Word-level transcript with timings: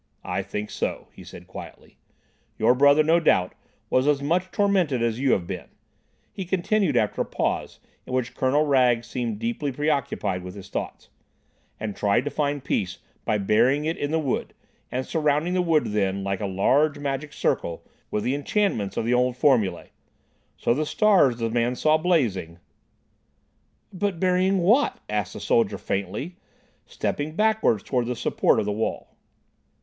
"I 0.25 0.41
think 0.41 0.71
so," 0.71 1.09
he 1.11 1.23
said 1.23 1.45
quietly. 1.45 1.99
"Your 2.57 2.73
brother, 2.73 3.03
no 3.03 3.19
doubt, 3.19 3.53
was 3.87 4.07
as 4.07 4.19
much 4.19 4.49
tormented 4.49 5.03
as 5.03 5.19
you 5.19 5.33
have 5.33 5.45
been," 5.45 5.67
he 6.33 6.43
continued 6.43 6.97
after 6.97 7.21
a 7.21 7.23
pause 7.25 7.79
in 8.07 8.13
which 8.13 8.33
Colonel 8.33 8.65
Wragge 8.65 9.05
seemed 9.05 9.37
deeply 9.37 9.71
preoccupied 9.71 10.41
with 10.41 10.55
his 10.55 10.69
thoughts, 10.69 11.09
"and 11.79 11.95
tried 11.95 12.25
to 12.25 12.31
find 12.31 12.63
peace 12.63 12.97
by 13.25 13.37
burying 13.37 13.85
it 13.85 13.95
in 13.95 14.09
the 14.09 14.17
wood, 14.17 14.55
and 14.91 15.05
surrounding 15.05 15.53
the 15.53 15.61
wood 15.61 15.85
then, 15.91 16.23
like 16.23 16.41
a 16.41 16.47
large 16.47 16.97
magic 16.97 17.31
circle, 17.31 17.83
with 18.09 18.23
the 18.23 18.33
enchantments 18.33 18.97
of 18.97 19.05
the 19.05 19.13
old 19.13 19.37
formulae. 19.37 19.91
So 20.57 20.73
the 20.73 20.83
stars 20.83 21.37
the 21.37 21.51
man 21.51 21.75
saw 21.75 21.97
blazing—" 21.99 22.57
"But 23.93 24.19
burying 24.19 24.57
what?" 24.57 24.97
asked 25.07 25.33
the 25.33 25.39
soldier 25.39 25.77
faintly, 25.77 26.37
stepping 26.87 27.35
backwards 27.35 27.83
towards 27.83 28.07
the 28.07 28.15
support 28.15 28.59
of 28.59 28.65
the 28.65 28.71
wall. 28.71 29.15